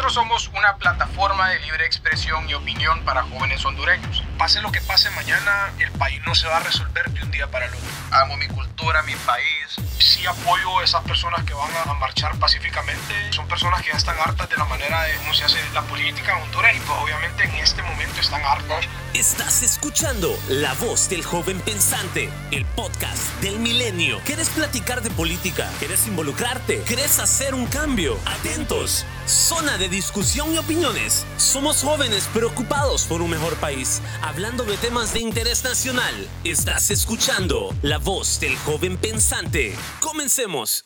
[0.00, 4.22] Nosotros somos una plataforma de libre expresión y opinión para jóvenes hondureños.
[4.38, 7.50] Pase lo que pase mañana, el país no se va a resolver de un día
[7.50, 7.86] para el otro.
[8.10, 9.76] Amo mi cultura, mi país.
[9.98, 13.30] Sí apoyo a esas personas que van a marchar pacíficamente.
[13.30, 16.34] Son personas que ya están hartas de la manera de cómo se hace la política
[16.34, 18.86] en Honduras y pues obviamente en este momento están hartas.
[19.14, 24.18] Estás escuchando La Voz del Joven Pensante, el podcast del milenio.
[24.24, 25.68] ¿Quieres platicar de política?
[25.80, 26.82] ¿Quieres involucrarte?
[26.86, 28.16] ¿Quieres hacer un cambio?
[28.24, 29.04] Atentos.
[29.26, 31.26] Zona de discusión y opiniones.
[31.38, 36.14] Somos jóvenes preocupados por un mejor país, hablando de temas de interés nacional.
[36.44, 39.74] Estás escuchando La Voz del Joven Pensante.
[40.00, 40.84] Comencemos.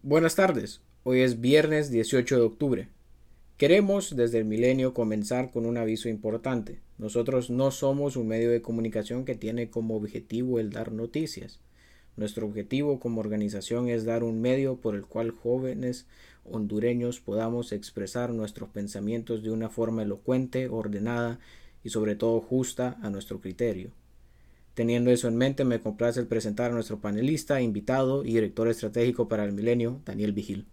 [0.00, 0.80] Buenas tardes.
[1.02, 2.95] Hoy es viernes 18 de octubre.
[3.56, 6.82] Queremos desde el milenio comenzar con un aviso importante.
[6.98, 11.58] Nosotros no somos un medio de comunicación que tiene como objetivo el dar noticias.
[12.18, 16.06] Nuestro objetivo como organización es dar un medio por el cual jóvenes
[16.44, 21.40] hondureños podamos expresar nuestros pensamientos de una forma elocuente, ordenada
[21.82, 23.90] y sobre todo justa a nuestro criterio.
[24.74, 29.28] Teniendo eso en mente, me complace el presentar a nuestro panelista, invitado y director estratégico
[29.28, 30.66] para el milenio, Daniel Vigil.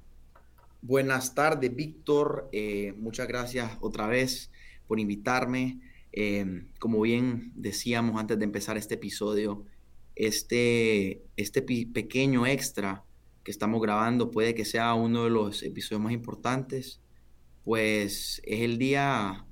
[0.86, 2.50] Buenas tardes, Víctor.
[2.52, 4.52] Eh, muchas gracias otra vez
[4.86, 5.80] por invitarme.
[6.12, 9.64] Eh, como bien decíamos antes de empezar este episodio,
[10.18, 13.06] este, este pequeño extra
[13.46, 17.00] que estamos grabando puede que sea uno de los episodios más importantes,
[17.64, 19.46] pues es el día,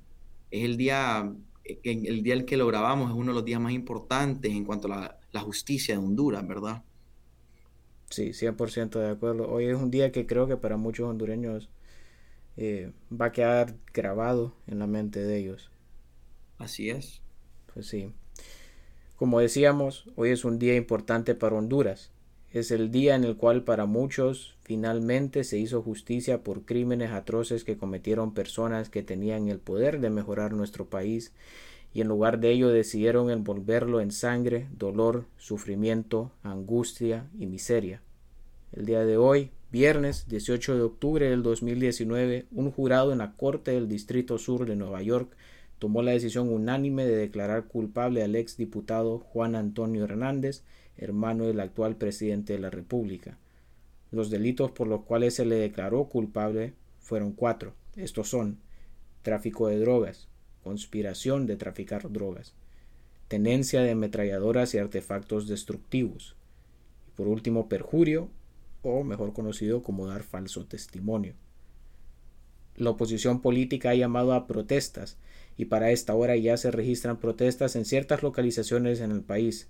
[0.50, 1.32] es el día,
[1.64, 4.86] el día el que lo grabamos es uno de los días más importantes en cuanto
[4.86, 6.84] a la, la justicia de Honduras, ¿verdad?
[8.12, 9.48] Sí, 100% de acuerdo.
[9.48, 11.70] Hoy es un día que creo que para muchos hondureños
[12.58, 15.70] eh, va a quedar grabado en la mente de ellos.
[16.58, 17.22] Así es.
[17.72, 18.12] Pues sí.
[19.16, 22.10] Como decíamos, hoy es un día importante para Honduras.
[22.50, 27.64] Es el día en el cual para muchos finalmente se hizo justicia por crímenes atroces
[27.64, 31.32] que cometieron personas que tenían el poder de mejorar nuestro país
[31.94, 38.00] y en lugar de ello decidieron envolverlo en sangre, dolor, sufrimiento, angustia y miseria.
[38.72, 43.72] El día de hoy, viernes 18 de octubre del 2019, un jurado en la Corte
[43.72, 45.36] del Distrito Sur de Nueva York
[45.78, 50.62] tomó la decisión unánime de declarar culpable al ex diputado Juan Antonio Hernández,
[50.96, 53.36] hermano del actual presidente de la República.
[54.10, 57.74] Los delitos por los cuales se le declaró culpable fueron cuatro.
[57.96, 58.58] Estos son
[59.22, 60.28] tráfico de drogas,
[60.62, 62.54] conspiración de traficar drogas,
[63.28, 66.36] tenencia de ametralladoras y artefactos destructivos,
[67.08, 68.28] y por último perjurio,
[68.82, 71.34] o mejor conocido como dar falso testimonio.
[72.76, 75.16] La oposición política ha llamado a protestas
[75.56, 79.68] y para esta hora ya se registran protestas en ciertas localizaciones en el país.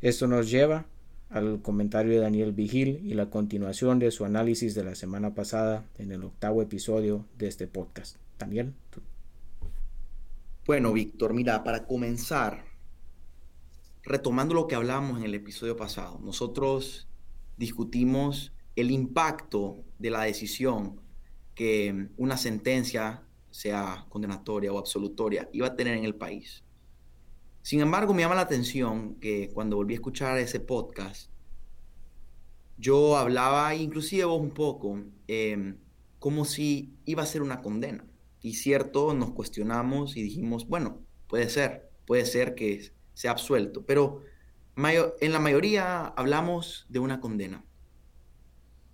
[0.00, 0.86] Esto nos lleva
[1.30, 5.84] al comentario de Daniel Vigil y la continuación de su análisis de la semana pasada
[5.98, 8.16] en el octavo episodio de este podcast.
[8.38, 8.72] Daniel.
[10.66, 12.64] Bueno, Víctor, mira, para comenzar,
[14.02, 17.06] retomando lo que hablamos en el episodio pasado, nosotros
[17.58, 21.02] discutimos el impacto de la decisión
[21.54, 26.64] que una sentencia, sea condenatoria o absolutoria, iba a tener en el país.
[27.60, 31.30] Sin embargo, me llama la atención que cuando volví a escuchar ese podcast,
[32.78, 34.98] yo hablaba, inclusive vos un poco,
[35.28, 35.74] eh,
[36.18, 38.06] como si iba a ser una condena.
[38.44, 44.20] Y cierto, nos cuestionamos y dijimos, bueno, puede ser, puede ser que sea absuelto, pero
[44.76, 47.64] en la mayoría hablamos de una condena.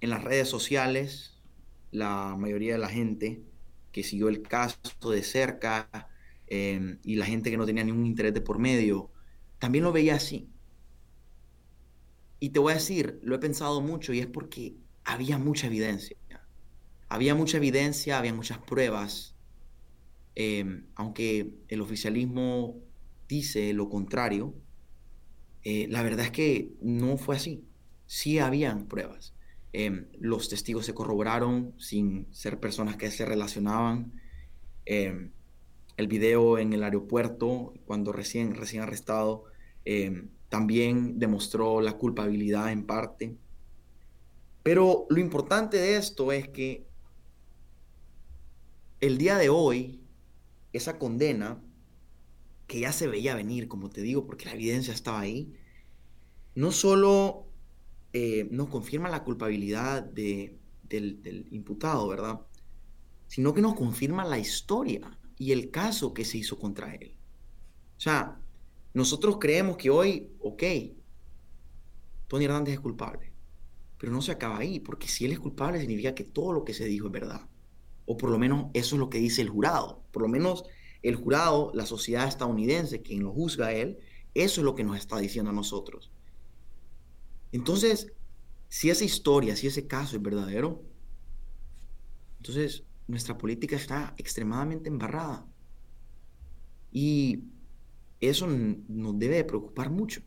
[0.01, 1.43] En las redes sociales,
[1.91, 3.43] la mayoría de la gente
[3.91, 4.79] que siguió el caso
[5.11, 6.09] de cerca
[6.47, 9.11] em, y la gente que no tenía ningún interés de por medio,
[9.59, 10.49] también lo veía así.
[12.39, 16.17] Y te voy a decir, lo he pensado mucho y es porque había mucha evidencia.
[17.09, 19.35] Había mucha evidencia, había muchas pruebas
[20.43, 22.81] Em, aunque el oficialismo
[23.29, 24.55] dice lo contrario,
[25.65, 27.63] eh, la verdad es que no fue así.
[28.07, 29.35] Sí habían pruebas.
[29.75, 34.15] Em, los testigos se corroboraron sin ser personas que se relacionaban.
[34.87, 35.31] Em,
[35.99, 39.45] el video en el aeropuerto, cuando recién, recién arrestado,
[40.49, 43.37] también demostró la culpabilidad en parte.
[44.63, 46.87] Pero lo importante de esto es que
[49.01, 50.01] el día de hoy
[50.73, 51.61] esa condena,
[52.67, 55.53] que ya se veía venir, como te digo, porque la evidencia estaba ahí,
[56.55, 57.47] no solo
[58.13, 60.59] eh, nos confirma la culpabilidad del,
[60.89, 62.41] del imputado, ¿verdad?
[63.27, 67.17] Sino que nos confirma la historia y el caso que se hizo contra él.
[67.97, 68.41] O sea,
[68.95, 70.63] nosotros creemos que hoy, ok,
[72.29, 73.33] Tony Hernández es culpable,
[73.99, 76.75] pero no se acaba ahí, porque si él es culpable significa que todo lo que
[76.75, 77.50] se dijo es verdad
[78.11, 80.03] O por lo menos eso es lo que dice el jurado.
[80.11, 80.65] Por lo menos
[81.01, 84.01] el jurado, la sociedad estadounidense, quien lo juzga a él,
[84.35, 86.11] eso es lo que nos está diciendo a nosotros.
[87.53, 88.13] Entonces,
[88.69, 90.83] si esa historia, si ese caso es verdadero,
[92.39, 95.47] entonces nuestra política está extremadamente embarrada.
[96.91, 97.45] Y
[98.19, 100.21] eso nos debe preocupar mucho.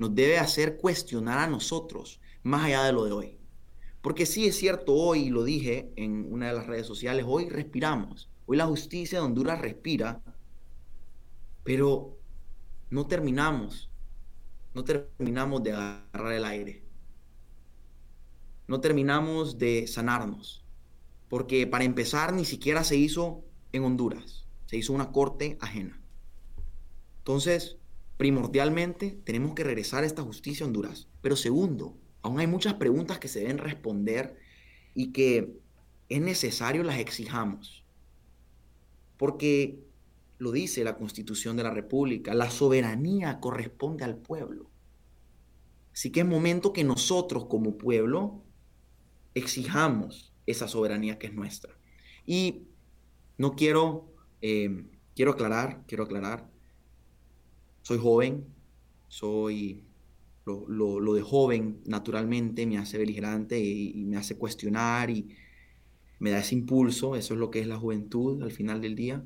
[0.00, 3.37] Nos debe hacer cuestionar a nosotros, más allá de lo de hoy.
[4.08, 8.30] Porque sí es cierto, hoy lo dije en una de las redes sociales, hoy respiramos.
[8.46, 10.22] Hoy la justicia de Honduras respira,
[11.62, 12.16] pero
[12.88, 13.90] no terminamos.
[14.72, 16.82] No terminamos de agarrar el aire.
[18.66, 20.64] No terminamos de sanarnos.
[21.28, 24.46] Porque para empezar ni siquiera se hizo en Honduras.
[24.64, 26.00] Se hizo una corte ajena.
[27.18, 27.76] Entonces,
[28.16, 31.08] primordialmente tenemos que regresar a esta justicia a Honduras.
[31.20, 34.36] Pero segundo, aún hay muchas preguntas que se deben responder
[34.94, 35.58] y que
[36.08, 37.84] es necesario las exijamos.
[39.16, 39.80] Porque
[40.38, 44.70] lo dice la Constitución de la República, la soberanía corresponde al pueblo.
[45.92, 48.44] Así que es momento que nosotros como pueblo
[49.34, 51.76] exijamos esa soberanía que es nuestra.
[52.24, 52.68] Y
[53.36, 54.84] no quiero, eh,
[55.16, 56.48] quiero aclarar, quiero aclarar,
[57.82, 58.46] soy joven,
[59.08, 59.87] soy,
[60.48, 65.36] lo, de joven naturalmente me hace beligerante y, me hace cuestionar y
[66.18, 69.24] me da ese impulso, eso es lo que es la juventud al final del día.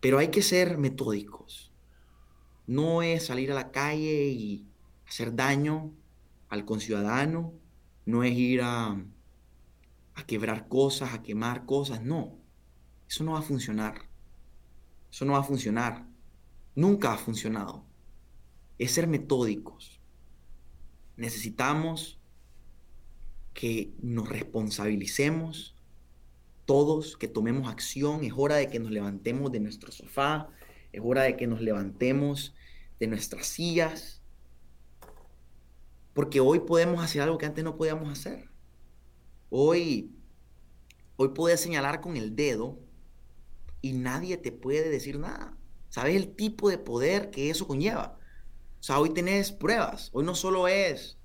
[0.00, 1.72] Pero hay que ser metódicos.
[2.66, 4.66] No es salir a la calle y
[5.06, 5.92] hacer daño
[6.48, 7.52] al conciudadano,
[8.06, 9.04] no es ir a,
[10.14, 12.38] a quebrar cosas, a quemar cosas, no.
[13.08, 14.08] Eso no va a funcionar.
[15.10, 16.06] Eso no va a funcionar.
[16.74, 17.84] Nunca ha funcionado.
[18.82, 20.00] Es ser metódicos.
[21.16, 22.18] Necesitamos
[23.54, 25.76] que nos responsabilicemos
[26.64, 28.24] todos, que tomemos acción.
[28.24, 30.48] Es hora de que nos levantemos de nuestro sofá,
[30.90, 32.56] es hora de que nos levantemos
[32.98, 34.20] de nuestras sillas,
[36.12, 38.50] porque hoy podemos hacer algo que antes no podíamos hacer.
[39.48, 40.10] Hoy,
[41.14, 42.80] hoy puedes señalar con el dedo
[43.80, 45.56] y nadie te puede decir nada.
[45.88, 48.18] ¿Sabes el tipo de poder que eso conlleva?
[48.82, 50.10] O sea, hoy tenés pruebas.
[50.12, 51.16] Hoy no solo es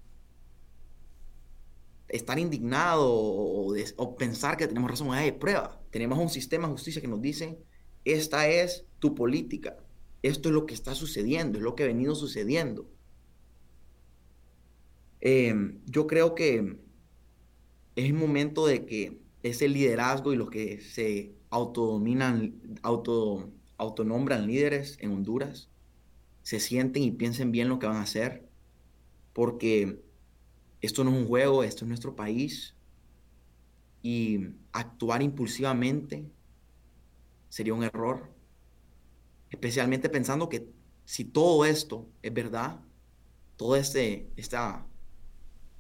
[2.07, 5.81] estar indignado o, pensar que tenemos razón, hay prueba.
[5.89, 7.57] Tenemos un sistema de justicia que nos dice,
[8.06, 9.75] esta es tu política,
[10.21, 12.88] esto es lo que está sucediendo, es lo que ha venido sucediendo.
[15.19, 16.77] Em, yo creo que
[17.95, 25.00] es el momento de que ese liderazgo y los que se autodominan, auto, autonombran líderes
[25.01, 25.71] en Honduras,
[26.48, 28.48] se sienten y piensen bien lo que van a hacer,
[29.34, 30.02] porque
[30.80, 32.74] esto no es un juego, esto es nuestro país.
[34.02, 36.32] Y actuar impulsivamente
[37.50, 38.34] sería un error.
[39.50, 40.72] Especialmente pensando que
[41.04, 42.80] si todo esto es verdad,
[43.58, 44.88] toda este, esta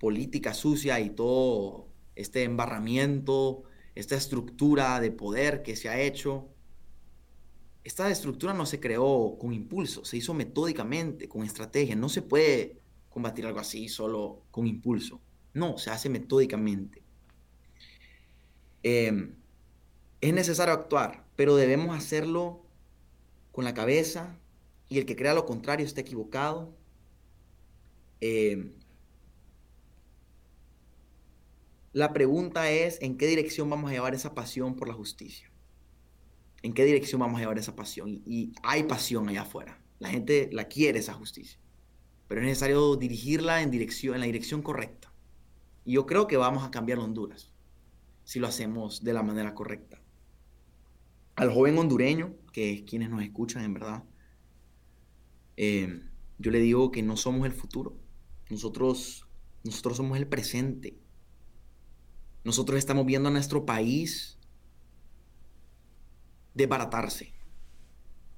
[0.01, 3.63] política sucia y todo este embarramiento,
[3.95, 6.49] esta estructura de poder que se ha hecho,
[7.87, 11.95] esta estructura no se creó con impulso, se hizo metódicamente, con estrategia.
[11.95, 15.21] No se puede combatir algo así solo con impulso.
[15.53, 17.01] No, se hace metódicamente.
[18.83, 19.35] Em,
[20.19, 22.65] es necesario actuar, pero debemos hacerlo
[23.53, 24.37] con la cabeza
[24.89, 26.75] y el que crea lo contrario está equivocado.
[28.19, 28.73] Em,
[31.93, 35.49] la pregunta es, ¿en qué dirección vamos a llevar esa pasión por la justicia?
[36.63, 38.09] ¿En qué dirección vamos a llevar esa pasión?
[38.09, 39.81] y hay pasión allá afuera.
[39.99, 41.59] La gente la quiere esa justicia
[42.27, 45.11] pero es necesario dirigirla en, dirección, en la dirección correcta.
[45.85, 47.53] Y yo creo que vamos a cambiar Honduras
[48.23, 50.01] si lo hacemos de la manera correcta.
[51.35, 54.03] Al joven hondureño, que es quienes nos escuchan en verdad,
[55.55, 56.01] eh,
[56.37, 57.97] yo le digo que no somos el futuro.
[58.49, 59.25] Nosotros,
[59.63, 60.97] nosotros somos el presente.
[62.43, 64.36] Nosotros estamos viendo a nuestro país
[66.57, 67.33] desbaratarse.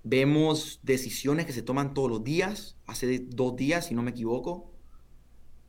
[0.04, 2.78] Vemos decisiones que se toman todos los días.
[2.86, 4.72] Hace dos días, si no me equivoco,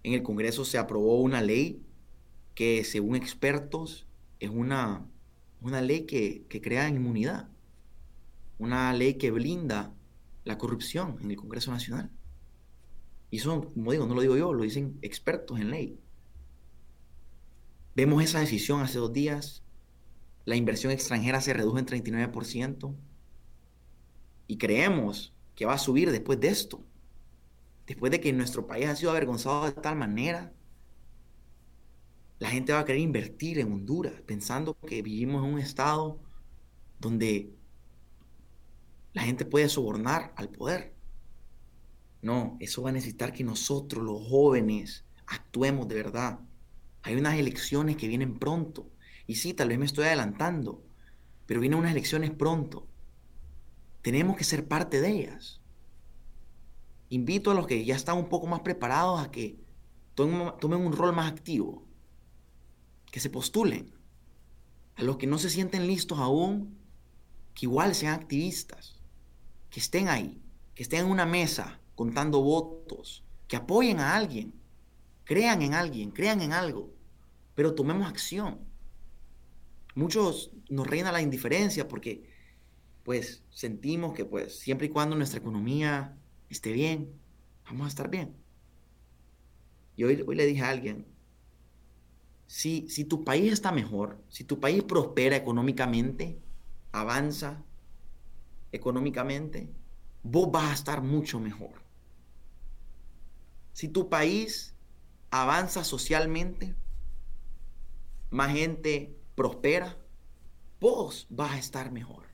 [0.02, 1.87] en el Congreso se aprobó una ley
[2.54, 4.07] que, según expertos,
[4.40, 5.09] es una,
[5.61, 7.49] una ley que, que crea inmunidad.
[8.59, 9.95] Una ley que blinda
[10.45, 12.11] la corrupción en el Congreso Nacional.
[13.30, 16.00] Y eso, como digo, no lo digo yo, lo dicen expertos en ley.
[17.95, 19.62] Vemos esa decisión hace dos días.
[20.44, 22.94] La inversión extranjera se redujo en 39%
[24.47, 26.82] y creemos que va a subir después de esto,
[27.87, 30.52] después de que nuestro país ha sido avergonzado de tal manera,
[32.38, 36.18] la gente va a querer invertir en Honduras, pensando que vivimos en un estado
[36.99, 37.52] donde
[39.12, 40.94] la gente puede sobornar al poder.
[42.23, 46.40] No, eso va a necesitar que nosotros, los jóvenes, actuemos de verdad.
[47.02, 48.88] Hay unas elecciones que vienen pronto.
[49.30, 50.82] Y sí, tal vez me estoy adelantando,
[51.46, 52.88] pero vienen unas elecciones pronto.
[54.02, 55.60] Tenemos que ser parte de ellas.
[57.10, 59.60] Invito a los que ya están un poco más preparados a que
[60.16, 61.87] tomen, un rol más activo,
[63.12, 63.94] que se postulen.
[64.96, 66.76] A los que no se sienten listos aún,
[67.54, 68.99] que igual sean activistas,
[69.70, 70.42] que estén ahí,
[70.75, 74.60] que estén en una mesa contando votos, que apoyen a alguien,
[75.22, 76.92] crean en alguien, crean en algo,
[77.54, 78.68] pero tomemos acción.
[80.00, 82.25] Muchos nos reina la indiferencia porque
[83.04, 86.16] pues sentimos que pues siempre y cuando nuestra economía
[86.49, 87.12] esté bien,
[87.66, 88.35] vamos a estar bien.
[89.97, 91.07] Y hoy, hoy le dije a alguien,
[92.47, 96.40] si, si tu país está mejor, si tu país prospera económicamente,
[96.92, 97.62] avanza
[98.73, 99.69] económicamente,
[100.23, 101.75] vos vas a estar mucho mejor.
[103.75, 104.75] Si tu país
[105.30, 106.75] avanza socialmente,
[108.30, 109.97] más gente prospera,
[110.82, 112.25] vos vas a estar mejor.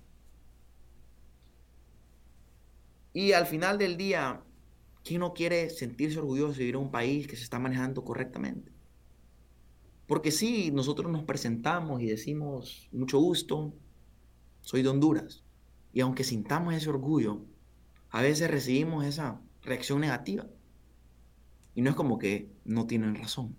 [3.13, 4.43] Y al final del día,
[5.05, 8.73] ¿quién no quiere sentirse orgulloso de vivir en un país que se está manejando correctamente?
[10.09, 13.73] Porque sí, nosotros nos presentamos y decimos, mucho gusto,
[14.61, 15.45] soy de Honduras.
[15.93, 17.45] Y aunque sintamos ese orgullo,
[18.11, 20.49] a veces recibimos esa reacción negativa.
[21.73, 23.55] Y no es como que no tienen razón.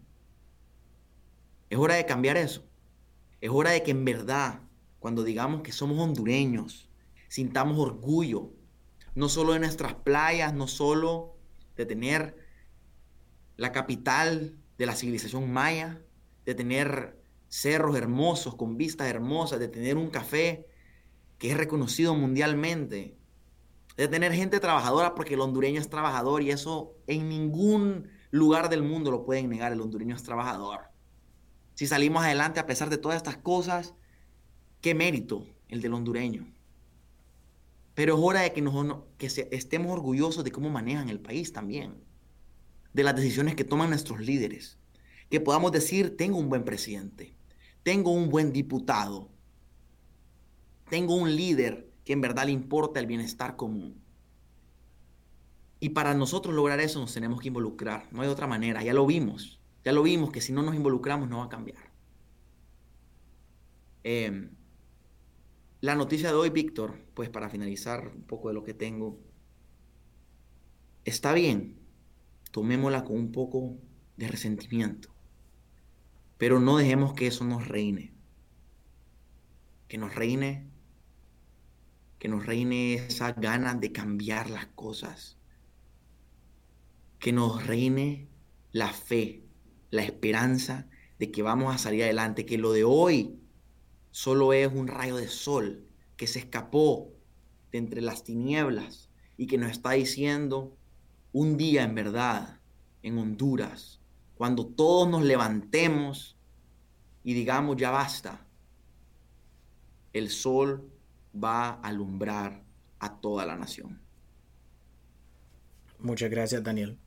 [1.70, 2.68] Es hora de cambiar eso.
[3.42, 4.62] Es hora de que en verdad,
[5.00, 6.90] cuando digamos que somos hondureños,
[7.28, 8.52] sintamos orgullo,
[9.16, 11.38] no solo de nuestras playas, no solo
[11.76, 12.38] de tener
[13.56, 16.02] la capital de la civilización maya,
[16.46, 20.68] de tener cerros hermosos con vistas hermosas, de tener un café
[21.38, 23.18] que es reconocido mundialmente,
[23.96, 28.84] de tener gente trabajadora porque el hondureño es trabajador y eso en ningún lugar del
[28.84, 30.82] mundo lo pueden negar, el hondureño es trabajador.
[31.78, 33.94] Si salimos adelante a pesar de todas estas cosas,
[34.82, 36.52] qué mérito el del hondureño.
[37.94, 41.94] Pero es hora de que, nos, que estemos orgullosos de cómo manejan el país también,
[42.94, 44.80] de las decisiones que toman nuestros líderes,
[45.30, 47.36] que podamos decir, tengo un buen presidente,
[47.84, 49.30] tengo un buen diputado,
[50.90, 54.02] tengo un líder que en verdad le importa el bienestar común.
[55.80, 58.12] Y para nosotros lograr eso nos tenemos que involucrar.
[58.12, 58.82] No hay otra manera.
[58.82, 59.57] Ya lo vimos.
[59.88, 61.82] Ya lo vimos que si no nos involucramos no va a cambiar.
[64.04, 64.52] Em,
[65.80, 69.18] la noticia de hoy, Víctor, pues para finalizar un poco de lo que tengo,
[71.06, 71.80] está bien.
[72.52, 73.78] Tomémosla con un poco
[74.18, 75.16] de resentimiento.
[76.38, 78.14] Pero no dejemos que eso nos reine.
[79.88, 80.70] Que nos reine
[82.20, 85.38] que nos reine esa ganas de cambiar las cosas,
[87.20, 88.28] que nos reine
[88.74, 89.47] la fe,
[89.90, 90.88] la esperanza
[91.20, 93.40] de que vamos a salir adelante, que lo de hoy
[94.12, 97.14] solo es un rayo de sol que se escapó
[97.72, 100.76] de entre las tinieblas y que nos está diciendo
[101.32, 102.60] un día en verdad
[103.04, 104.00] en Honduras,
[104.36, 106.38] cuando todos nos levantemos
[107.24, 108.46] y digamos ya basta,
[110.14, 110.90] el sol
[111.34, 112.64] va a alumbrar
[113.00, 114.02] a toda la nación.
[116.00, 116.98] Muchas gracias, Daniel.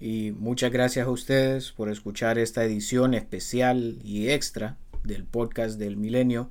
[0.00, 5.96] Y muchas gracias a ustedes por escuchar esta edición especial y extra del podcast del
[5.96, 6.50] milenio.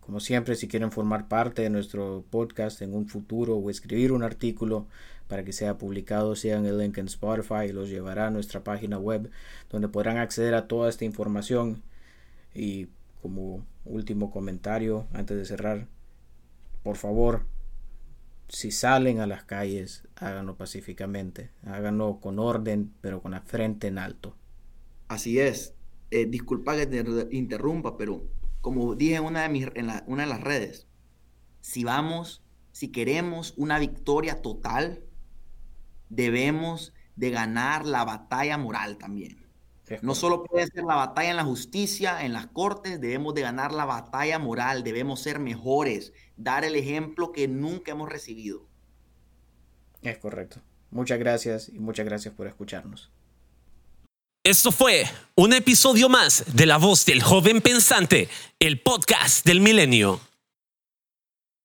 [0.00, 4.22] Como siempre, si quieren formar parte de nuestro podcast en un futuro o escribir un
[4.22, 4.86] artículo
[5.26, 8.98] para que sea publicado, sean el link en Spotify y los llevará a nuestra página
[8.98, 9.30] web
[9.70, 11.82] donde podrán acceder a toda esta información.
[12.54, 12.88] Y
[13.20, 15.86] como último comentario, antes de cerrar,
[16.82, 17.44] por favor,
[18.48, 23.98] si salen a las calles, háganlo pacíficamente, háganlo con orden, pero con la frente en
[23.98, 24.36] alto.
[25.08, 25.74] Así es.
[26.10, 28.24] Eh, disculpa que te interrumpa, pero
[28.60, 30.86] como dije en una de, mis, en una de las redes,
[31.60, 35.02] si vamos, si queremos una victoria total,
[36.08, 39.47] debemos de ganar la batalla moral también.
[40.02, 43.72] No solo puede ser la batalla en la justicia, en las cortes, debemos de ganar
[43.72, 48.66] la batalla moral, debemos ser mejores, dar el ejemplo que nunca hemos recibido.
[50.02, 50.60] Es correcto.
[50.90, 53.10] Muchas gracias y muchas gracias por escucharnos.
[54.44, 55.04] Esto fue
[55.34, 58.28] un episodio más de La Voz del Joven Pensante,
[58.58, 60.20] el podcast del Milenio.